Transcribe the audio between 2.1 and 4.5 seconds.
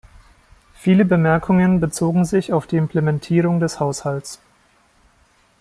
sich auf die Implementierung des Haushalts.